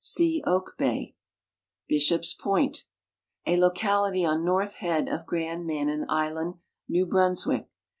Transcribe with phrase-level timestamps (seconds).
[0.03, 1.15] (See Oak bay.)
[1.87, 2.85] Bishop's point,
[3.45, 6.55] a locality on north head of Grand Manan island,
[6.89, 7.69] New Brunswick.